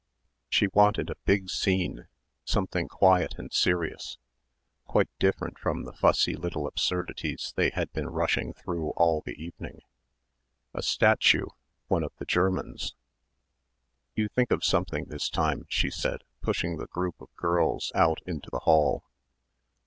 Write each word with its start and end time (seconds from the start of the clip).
She 0.49 0.65
wanted 0.73 1.11
a 1.11 1.15
big 1.25 1.47
scene, 1.51 2.07
something 2.43 2.87
quiet 2.87 3.35
and 3.37 3.53
serious 3.53 4.17
quite 4.85 5.11
different 5.19 5.59
from 5.59 5.83
the 5.83 5.93
fussy 5.93 6.35
little 6.35 6.65
absurdities 6.65 7.53
they 7.55 7.69
had 7.69 7.93
been 7.93 8.07
rushing 8.09 8.51
through 8.51 8.93
all 8.97 9.21
the 9.23 9.35
evening. 9.35 9.81
A 10.73 10.81
statue... 10.81 11.45
one 11.87 12.03
of 12.03 12.13
the 12.17 12.25
Germans. 12.25 12.95
"You 14.15 14.27
think 14.27 14.49
of 14.49 14.63
something 14.63 15.05
this 15.05 15.29
time," 15.29 15.65
she 15.69 15.91
said, 15.91 16.23
pushing 16.41 16.77
the 16.77 16.87
group 16.87 17.21
of 17.21 17.29
girls 17.35 17.91
out 17.93 18.23
into 18.25 18.49
the 18.49 18.61
hall. 18.61 19.03